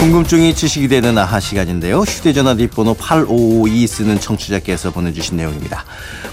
[0.00, 1.98] 궁금증이 지식이 되는 아하 시간인데요.
[2.00, 5.84] 휴대전화 뒷번호 8552 쓰는 청취자께서 보내주신 내용입니다.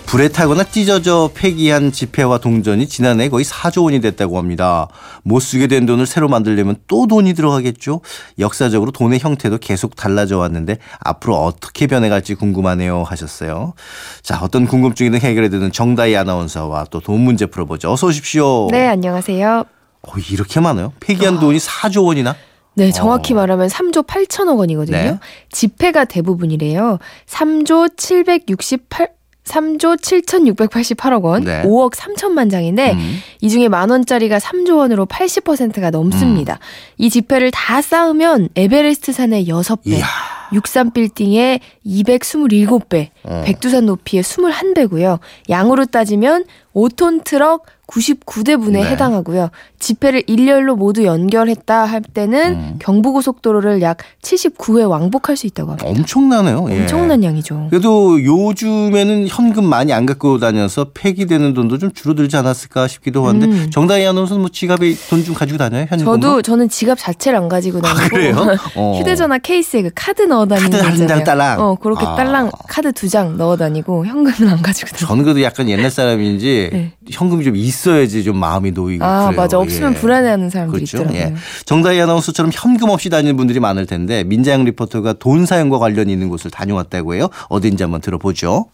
[0.05, 4.87] 불에 타거나 찢어져 폐기한 지폐와 동전이 지난해 거의 4조 원이 됐다고 합니다.
[5.23, 7.99] 못 쓰게 된 돈을 새로 만들려면 또 돈이 들어가겠죠.
[8.39, 13.73] 역사적으로 돈의 형태도 계속 달라져 왔는데 앞으로 어떻게 변해갈지 궁금하네요 하셨어요.
[14.23, 17.91] 자 어떤 궁금증이든 해결해드는 정다희 아나운서와 또 돈 문제 풀어보죠.
[17.91, 18.69] 어서 오십시오.
[18.71, 19.65] 네, 안녕하세요.
[20.03, 20.93] 어, 이렇게 많아요?
[21.01, 22.33] 폐기한 돈이 4조 원이나?
[22.77, 23.37] 네, 정확히 어.
[23.37, 24.97] 말하면 3조 8천억 원이거든요.
[24.97, 25.19] 네.
[25.51, 26.99] 지폐가 대부분이래요.
[27.25, 31.63] 3조 768 3조 7,688억 원, 네.
[31.63, 33.19] 5억 3천만 장인데 음.
[33.39, 36.55] 이 중에 만 원짜리가 3조 원으로 80%가 넘습니다.
[36.55, 36.59] 음.
[36.97, 40.05] 이 지폐를 다 쌓으면 에베레스트 산의 6배, 이야.
[40.51, 43.43] 63 빌딩의 227배, 어.
[43.45, 45.19] 백두산 높이의 21배고요.
[45.49, 46.43] 양으로 따지면
[46.75, 48.83] 5톤 트럭 99대분에 네.
[48.83, 49.49] 해당하고요.
[49.79, 52.75] 지폐를 일렬로 모두 연결했다 할 때는 음.
[52.79, 55.87] 경부고속도로를 약 79회 왕복할 수 있다고 합니다.
[55.89, 56.67] 엄청나네요.
[56.71, 56.81] 예.
[56.81, 57.67] 엄청난 양이죠.
[57.69, 63.69] 그래도 요즘에는 현금 많이 안 갖고 다녀서 폐기되는 돈도 좀 줄어들지 않았을까 싶기도 한데 음.
[63.71, 65.85] 정다희 아나운서는 뭐 지갑에 돈 좀 가지고 다녀요?
[65.89, 66.05] 현금?
[66.05, 68.35] 저도 저는 지갑 자체를 안 가지고 다니고 아, 그래요?
[68.77, 68.97] 어.
[68.99, 71.23] 휴대전화 케이스에 그 카드 넣어 다니는 카드 거한 장.
[71.23, 71.59] 딸랑.
[71.59, 72.15] 어, 그렇게 아.
[72.15, 75.07] 딸랑 카드 두 장 넣어 다니고 현금은 안 가지고 다니고.
[75.07, 76.91] 저는 그래도 약간 옛날 사람인지 네.
[77.11, 79.41] 현금이 좀 있어야지 좀 마음이 놓이고 아, 그래요.
[79.41, 79.59] 맞아.
[79.59, 79.97] 없으면 예.
[79.97, 80.97] 불안해하는 사람들이 그렇죠.
[80.97, 81.21] 있더라고요.
[81.21, 81.33] 예.
[81.65, 86.51] 정다희 아나운서처럼 현금 없이 다니는 분들이 많을 텐데 민자영 리포터가 돈 사용과 관련 있는 곳을
[86.51, 87.29] 다녀왔다고 해요.
[87.49, 88.65] 어딘지 한번 들어보죠.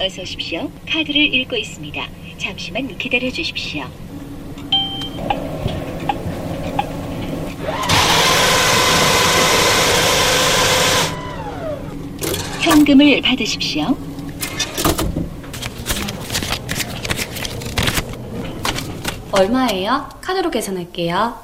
[0.00, 0.70] 어서 오십시오.
[0.88, 2.00] 카드를 읽고 있습니다.
[2.38, 3.84] 잠시만 기다려 주십시오.
[12.60, 13.96] 현금을 받으십시오.
[19.32, 20.08] 얼마예요?
[20.20, 21.34] 카드로 계산할게요.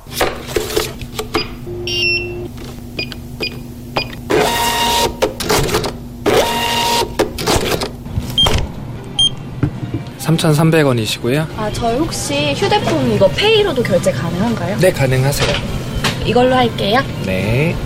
[10.18, 14.78] 삼천삼백 원이시고요 아, 저희 혹시 휴대폰 이거 페이로도 결제 가능한가요?
[14.78, 15.56] 네, 가능하세요.
[16.24, 17.00] 이걸로 할게요.
[17.24, 17.76] 네.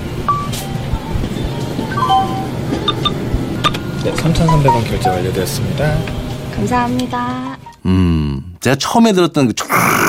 [4.03, 5.99] 네, 3,300원 결제 완료되었습니다.
[6.57, 7.59] 감사합니다.
[7.85, 9.55] 음, 제가 처음에 들었던 그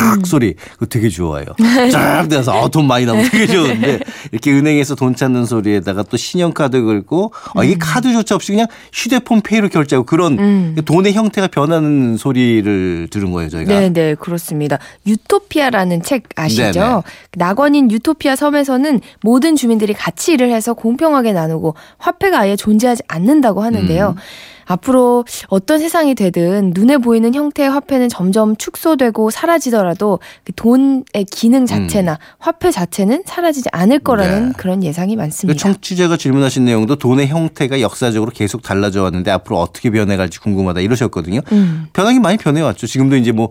[0.01, 1.45] 쫙 소리, 그거 되게 좋아요.
[1.91, 3.99] 쫙 돼서, 아, 돈 많이 나면 되게 좋은데,
[4.31, 9.69] 이렇게 은행에서 돈 찾는 소리에다가 또 신용카드 긁고, 아, 이게 카드조차 없이 그냥 휴대폰 페이로
[9.69, 10.75] 결제하고 그런 음.
[10.83, 13.79] 돈의 형태가 변하는 소리를 들은 거예요, 저희가.
[13.79, 14.79] 네, 네, 그렇습니다.
[15.05, 16.79] 유토피아라는 책 아시죠?
[16.79, 17.01] 네네.
[17.37, 24.15] 낙원인 유토피아 섬에서는 모든 주민들이 같이 일을 해서 공평하게 나누고 화폐가 아예 존재하지 않는다고 하는데요.
[24.17, 24.21] 음.
[24.71, 32.19] 앞으로 어떤 세상이 되든 눈에 보이는 형태의 화폐는 점점 축소되고 사라지더라도 그 돈의 기능 자체나
[32.39, 34.47] 화폐 자체는 사라지지 않을 거라는 음.
[34.47, 34.53] 네.
[34.57, 35.59] 그런 예상이 그 많습니다.
[35.59, 41.41] 청취자가 질문하신 내용도 돈의 형태가 역사적으로 계속 달라져 왔는데 앞으로 어떻게 변해갈지 궁금하다 이러셨거든요.
[41.51, 41.87] 음.
[41.93, 42.87] 변하긴 많이 변해왔죠.
[42.87, 43.49] 지금도 이제 뭐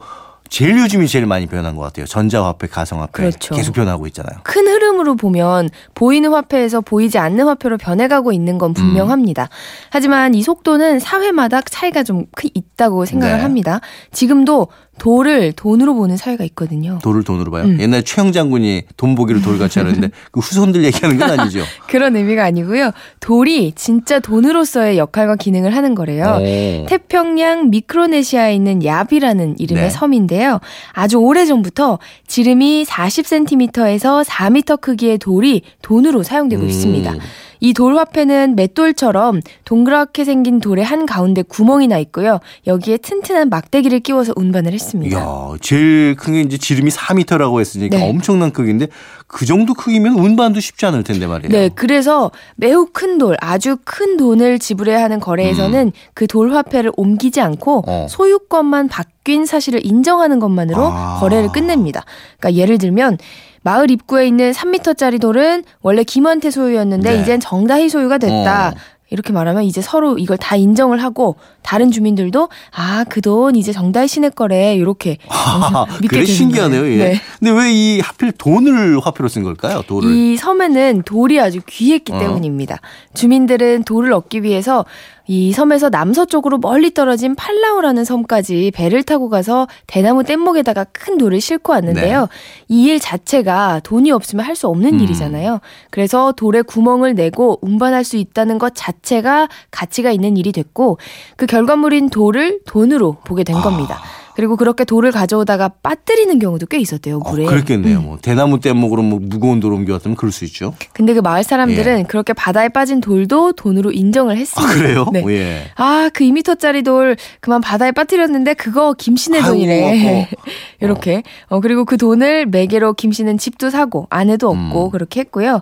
[0.51, 2.07] 제일 요즘이 제일 많이 변한 것 같아요.
[2.07, 3.55] 전자화폐, 가상화폐 그렇죠.
[3.55, 4.41] 계속 변하고 있잖아요.
[4.43, 9.49] 큰 흐름으로 보면 보이는 화폐에서 보이지 않는 화폐로 변해가고 있는 건 분명합니다.
[9.91, 13.43] 하지만 이 속도는 사회마다 차이가 좀 크- 있다고 생각을 네.
[13.43, 13.81] 합니다.
[14.11, 14.67] 지금도
[15.01, 16.99] 돌을 돈으로 보는 사회가 있거든요.
[17.03, 17.65] 돌을 돈으로 봐요.
[17.65, 17.81] 음.
[17.81, 21.65] 옛날 최영 장군이 돈 보기를 돌같이 하는데 그 후손들 얘기하는 건 아니죠.
[21.89, 22.91] 그런 의미가 아니고요.
[23.19, 26.39] 돌이 진짜 돈으로서의 역할과 기능을 하는 거래요.
[26.39, 26.87] 오.
[26.87, 29.91] 태평양 미크로네시아에 있는 야비라는 이름의 네.
[29.91, 30.61] 섬인데요.
[30.93, 36.69] 아주 오래 전부터 지름이 40cm에서 4m 크기의 돌이 돈으로 사용되고 음.
[36.69, 37.15] 있습니다.
[37.61, 42.41] 이 돌 화폐는 맷돌처럼 동그랗게 생긴 돌의 한 가운데 구멍이 나 있고요.
[42.67, 45.19] 여기에 튼튼한 막대기를 끼워서 운반을 했습니다.
[45.19, 45.27] 이야,
[45.61, 48.09] 제일 큰 게 이제 지름이 4m라고 했으니까 네.
[48.09, 48.89] 엄청난 크기인데
[49.27, 51.51] 그 정도 크기면 운반도 쉽지 않을 텐데 말이에요.
[51.53, 57.79] 네, 그래서 매우 큰 돌, 아주 큰 돈을 지불해야 하는 거래에서는 그돌 화폐를 옮기지 않고
[57.81, 57.83] 음.
[57.87, 58.07] 어.
[58.09, 61.19] 소유권만 바뀐 사실을 인정하는 것만으로 아.
[61.21, 62.05] 거래를 끝냅니다.
[62.39, 63.19] 그러니까 예를 들면
[63.63, 67.21] 마을 입구에 있는 3m짜리 돌은 원래 김한태 소유였는데 네.
[67.23, 68.69] 이젠 정다희 소유가 됐다.
[68.71, 68.75] 어.
[69.13, 74.07] 이렇게 말하면 이제 서로 이걸 다 인정을 하고 다른 주민들도 아 그 돈 이제 정다희
[74.07, 76.87] 씨네 거래 이렇게 아, 믿게 그래 신기하네요.
[76.93, 76.97] 예.
[76.97, 77.21] 네.
[77.41, 79.83] 근데 왜 이 하필 돈을 화폐로 쓴 걸까요?
[79.89, 80.09] 돌을.
[80.13, 82.19] 이 섬에는 돌이 아주 귀했기 어.
[82.21, 82.79] 때문입니다.
[83.15, 84.85] 주민들은 돌을 얻기 위해서
[85.31, 91.71] 이 섬에서 남서쪽으로 멀리 떨어진 팔라우라는 섬까지 배를 타고 가서 대나무 뗏목에다가 큰 돌을 싣고
[91.73, 92.27] 왔는데요.
[92.67, 94.97] 이일 자체가 돈이 없으면 할 수 없는 네.
[94.97, 95.01] 음.
[95.05, 95.61] 일이잖아요.
[95.91, 100.99] 그래서 돌에 구멍을 내고 운반할 수 있다는 것 자체가 가치가 있는 일이 됐고
[101.37, 104.01] 그 결과물인 돌을 돈으로 보게 된 겁니다.
[104.41, 107.45] 그리고 그렇게 돌을 가져오다가 빠뜨리는 경우도 꽤 있었대요, 어, 물에.
[107.45, 107.99] 그랬겠네요.
[107.99, 108.05] 음.
[108.07, 110.75] 뭐 대나무 뗏목으로 뭐 무거운 돌 옮겨왔다면 그럴 수 있죠.
[110.95, 112.03] 근데 그 마을 사람들은 예.
[112.05, 114.73] 그렇게 바다에 빠진 돌도 돈으로 인정을 아, 했습니다.
[114.75, 115.07] 그래요?
[115.13, 115.23] 네.
[115.29, 115.65] 예.
[115.77, 120.23] 아, 그 2미터짜리 돌 그만 바다에 빠뜨렸는데 그거 김씨네 돈이래.
[120.23, 120.27] 어.
[120.81, 121.23] 이렇게.
[121.49, 124.91] 어, 그리고 그 돈을 매개로 김씨는 집도 사고 아내도 얻고 음.
[124.91, 125.61] 그렇게 했고요.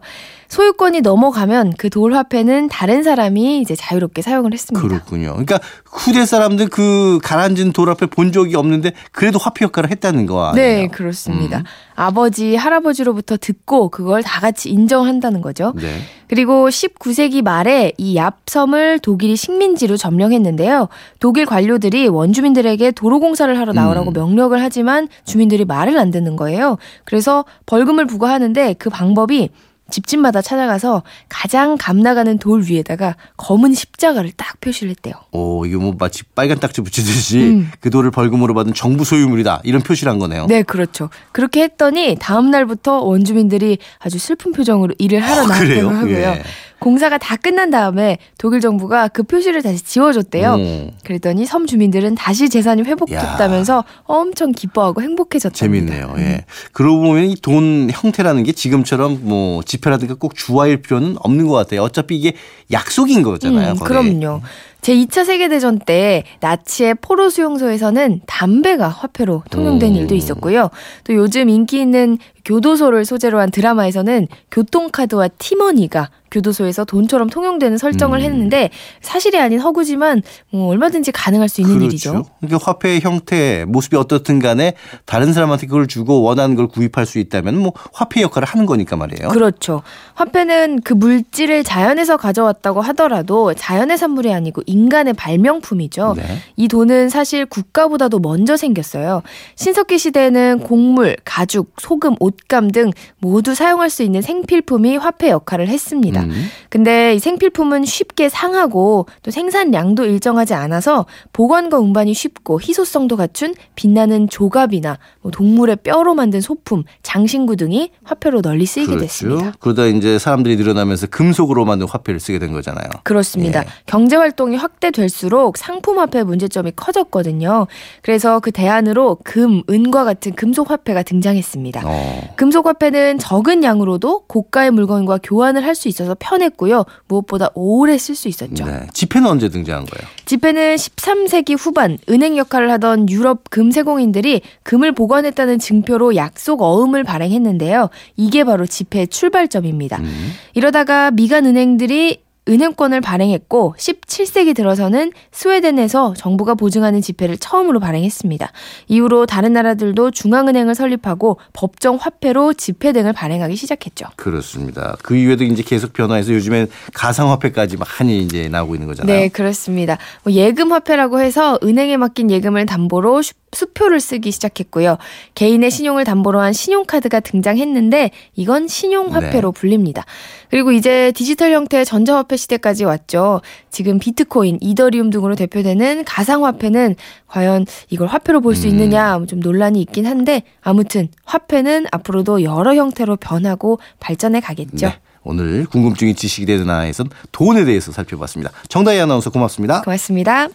[0.49, 4.87] 소유권이 넘어가면 그 돌 화폐는 다른 사람이 이제 자유롭게 사용을 했습니다.
[4.87, 5.31] 그렇군요.
[5.31, 10.27] 그러니까 후대 사람들 그 가라앉은 돌 앞에 본 적이 없 는데 그래도 화폐 역할을 했다는
[10.27, 10.67] 거 아니에요?
[10.67, 11.59] 네, 그렇습니다.
[11.59, 11.65] 음.
[11.95, 15.73] 아버지, 할아버지로부터 듣고 그걸 다 같이 인정한다는 거죠.
[15.77, 16.01] 네.
[16.29, 20.89] 그리고 19세기 말에 이 얍섬을 독일이 식민지로 점령했는데요.
[21.21, 24.13] 독일 관료들이 원주민들에게 도로 공사를 하러 나오라고 음.
[24.13, 26.77] 명령을 하지만 주민들이 말을 안 듣는 거예요.
[27.05, 29.51] 그래서 벌금을 부과하는데 그 방법이
[29.91, 35.15] 집집마다 찾아가서 가장 감 나가는 돌 위에다가 검은 십자가를 딱 표시를 했대요.
[35.33, 37.71] 오, 이거 뭐 마치 빨간 딱지 붙이듯이 음.
[37.81, 39.63] 그 돌을 벌금으로 받은 정부 소유물이다.
[39.65, 40.47] 이런 표시를 한 거네요.
[40.47, 41.09] 네, 그렇죠.
[41.33, 45.89] 그렇게 했더니 다음 날부터 원주민들이 아주 슬픈 표정으로 일을 하러 아, 나왔다고?
[45.89, 46.17] 하고요.
[46.17, 46.43] 예.
[46.81, 50.53] 공사가 다 끝난 다음에 독일 정부가 그 표시를 다시 지워줬대요.
[50.55, 55.59] 오, 그랬더니 섬 주민들은 다시 재산이 회복됐다면서 엄청 기뻐하고 행복해졌답니다.
[55.59, 56.15] 재밌네요.
[56.17, 56.21] 음.
[56.21, 56.45] 예.
[56.73, 61.83] 그러고 보면 이 돈 형태라는 게 지금처럼 뭐 지폐라든가 꼭 주화일 필요는 없는 것 같아요.
[61.83, 62.33] 어차피 이게
[62.71, 63.73] 약속인 거잖아요.
[63.73, 63.79] 음.
[63.79, 64.43] 그럼요.
[64.83, 69.97] 제2차 세계대전 때 나치의 포로 수용소에서는 담배가 화폐로 통용된 오.
[69.97, 70.71] 일도 있었고요.
[71.05, 72.19] 또 요즘 인기 있는
[72.49, 78.25] 교도소를 소재로 한 드라마에서는 교통카드와 티머니가 교도소에서 돈처럼 통용되는 설정을 음.
[78.25, 81.89] 했는데 사실이 아닌 허구지만 뭐 얼마든지 가능할 수 있는 그렇죠.
[81.89, 82.25] 일이죠.
[82.41, 84.75] 그러니까 화폐의 형태, 모습이 어떻든 간에
[85.05, 89.29] 다른 사람한테 그걸 주고 원하는 걸 구입할 수 있다면 뭐 화폐 역할을 하는 거니까 말이에요.
[89.29, 89.83] 그렇죠.
[90.15, 96.15] 화폐는 그 물질을 자연에서 가져왔다고 하더라도 자연의 산물이 아니고 인간의 발명품이죠.
[96.17, 96.25] 네.
[96.57, 99.23] 이 돈은 사실 국가보다도 먼저 생겼어요.
[99.57, 106.23] 신석기 시대에는 곡물, 가죽, 소금, 옷감 등 모두 사용할 수 있는 생필품이 화폐 역할을 했습니다.
[106.23, 106.49] 음.
[106.69, 114.29] 근데 이 생필품은 쉽게 상하고 또 생산량도 일정하지 않아서 보관과 운반이 쉽고 희소성도 갖춘 빛나는
[114.29, 119.41] 조갑이나 뭐 동물의 뼈로 만든 소품, 장신구 등이 화폐로 널리 쓰이게 됐습니다.
[119.41, 119.59] 그렇죠.
[119.61, 122.89] 그러다 이제 사람들이 늘어나면서 금속으로 만든 화폐를 쓰게 된 거잖아요.
[123.05, 123.61] 그렇습니다.
[123.61, 123.67] 예.
[123.87, 127.67] 경제 활동이 확대될수록 상품 화폐 문제점이 커졌거든요.
[128.03, 131.83] 그래서 그 대안으로 금, 은과 같은 금속 화폐가 등장했습니다.
[131.85, 132.28] 어.
[132.37, 136.85] 금속 화폐는 적은 양으로도 고가의 물건과 교환을 할 수 있어서 편했고요.
[137.07, 138.65] 무엇보다 오래 쓸 수 있었죠.
[138.65, 138.87] 네.
[138.93, 140.09] 지폐는 언제 등장한 거예요?
[140.25, 147.91] 지폐는 13세기 후반 은행 역할을 하던 유럽 금세공인들이 금을 보관했다는 증표로 약속 어음을 발행했는데요.
[148.17, 149.99] 이게 바로 지폐의 출발점입니다.
[149.99, 150.33] 음.
[150.55, 158.51] 이러다가 미간 은행들이 은행권을 발행했고 17세기 들어서는 스웨덴에서 정부가 보증하는 지폐를 처음으로 발행했습니다.
[158.89, 164.07] 이후로 다른 나라들도 중앙은행을 설립하고 법정 화폐로 지폐 등을 발행하기 시작했죠.
[164.17, 164.97] 그렇습니다.
[165.03, 169.15] 그 이후에도 이제 계속 변화해서 요즘엔 가상화폐까지 많이 이제 나오고 있는 거잖아요.
[169.15, 169.99] 네, 그렇습니다.
[170.25, 174.99] 뭐 예금 화폐라고 해서 은행에 맡긴 예금을 담보로 수- 수표를 쓰기 시작했고요.
[175.35, 180.05] 개인의 신용을 담보로 한 신용카드가 등장했는데 이건 신용화폐로 불립니다.
[180.51, 183.41] 그리고 이제 디지털 형태의 전자화폐 시대까지 왔죠.
[183.71, 188.73] 지금 비트코인, 이더리움 등으로 대표되는 가상화폐는 과연 이걸 화폐로 볼수 음.
[188.73, 194.87] 있느냐 좀 논란이 있긴 한데 아무튼 화폐는 앞으로도 여러 형태로 변하고 발전해 가겠죠.
[194.87, 194.99] 네.
[195.25, 198.51] 오늘 궁금증이 지식이 되는 아이에선 돈에 대해서 살펴봤습니다.
[198.69, 199.83] 정다희 아나운서 고맙습니다.
[199.83, 200.49] 고맙습니다.